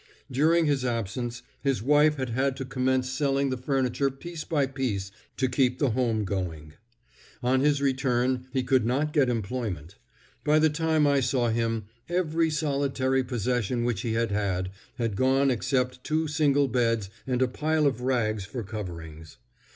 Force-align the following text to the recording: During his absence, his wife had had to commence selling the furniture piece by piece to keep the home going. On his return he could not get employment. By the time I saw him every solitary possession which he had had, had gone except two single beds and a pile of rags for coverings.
During 0.31 0.65
his 0.65 0.83
absence, 0.83 1.43
his 1.61 1.83
wife 1.83 2.15
had 2.17 2.29
had 2.29 2.55
to 2.57 2.65
commence 2.65 3.07
selling 3.07 3.51
the 3.51 3.55
furniture 3.55 4.09
piece 4.09 4.43
by 4.43 4.65
piece 4.65 5.11
to 5.37 5.47
keep 5.47 5.77
the 5.77 5.91
home 5.91 6.25
going. 6.25 6.73
On 7.43 7.59
his 7.59 7.83
return 7.83 8.47
he 8.51 8.63
could 8.63 8.83
not 8.83 9.13
get 9.13 9.29
employment. 9.29 9.97
By 10.43 10.57
the 10.57 10.71
time 10.71 11.05
I 11.05 11.19
saw 11.19 11.49
him 11.49 11.83
every 12.09 12.49
solitary 12.49 13.23
possession 13.23 13.83
which 13.83 14.01
he 14.01 14.13
had 14.13 14.31
had, 14.31 14.71
had 14.97 15.15
gone 15.15 15.51
except 15.51 16.03
two 16.03 16.27
single 16.27 16.67
beds 16.67 17.11
and 17.27 17.39
a 17.43 17.47
pile 17.47 17.85
of 17.85 18.01
rags 18.01 18.43
for 18.43 18.63
coverings. 18.63 19.37